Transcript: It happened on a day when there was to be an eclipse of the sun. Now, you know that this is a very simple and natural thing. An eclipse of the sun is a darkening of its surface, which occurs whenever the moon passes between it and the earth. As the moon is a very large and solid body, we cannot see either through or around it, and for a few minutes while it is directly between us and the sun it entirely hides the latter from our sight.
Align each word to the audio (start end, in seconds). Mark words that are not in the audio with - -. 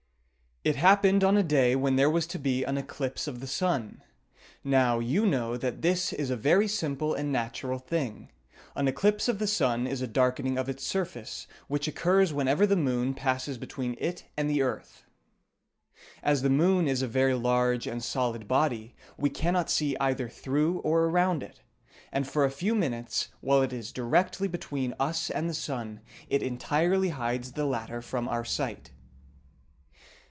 It 0.63 0.75
happened 0.75 1.23
on 1.23 1.37
a 1.37 1.41
day 1.41 1.75
when 1.75 1.95
there 1.95 2.07
was 2.07 2.27
to 2.27 2.37
be 2.37 2.63
an 2.63 2.77
eclipse 2.77 3.25
of 3.27 3.39
the 3.39 3.47
sun. 3.47 4.03
Now, 4.63 4.99
you 4.99 5.25
know 5.25 5.57
that 5.57 5.81
this 5.81 6.13
is 6.13 6.29
a 6.29 6.35
very 6.37 6.67
simple 6.67 7.15
and 7.15 7.31
natural 7.31 7.79
thing. 7.79 8.29
An 8.75 8.87
eclipse 8.87 9.27
of 9.27 9.39
the 9.39 9.47
sun 9.47 9.87
is 9.87 10.03
a 10.03 10.07
darkening 10.07 10.59
of 10.59 10.69
its 10.69 10.85
surface, 10.85 11.47
which 11.67 11.87
occurs 11.87 12.31
whenever 12.31 12.67
the 12.67 12.75
moon 12.75 13.15
passes 13.15 13.57
between 13.57 13.95
it 13.97 14.25
and 14.37 14.47
the 14.47 14.61
earth. 14.61 15.03
As 16.21 16.43
the 16.43 16.49
moon 16.51 16.87
is 16.87 17.01
a 17.01 17.07
very 17.07 17.33
large 17.33 17.87
and 17.87 18.03
solid 18.03 18.47
body, 18.47 18.93
we 19.17 19.31
cannot 19.31 19.67
see 19.67 19.97
either 19.99 20.29
through 20.29 20.77
or 20.81 21.05
around 21.05 21.41
it, 21.41 21.63
and 22.11 22.27
for 22.27 22.45
a 22.45 22.51
few 22.51 22.75
minutes 22.75 23.29
while 23.39 23.63
it 23.63 23.73
is 23.73 23.91
directly 23.91 24.47
between 24.47 24.93
us 24.99 25.31
and 25.31 25.49
the 25.49 25.55
sun 25.55 26.01
it 26.29 26.43
entirely 26.43 27.09
hides 27.09 27.53
the 27.53 27.65
latter 27.65 27.99
from 27.99 28.29
our 28.29 28.45
sight. 28.45 28.91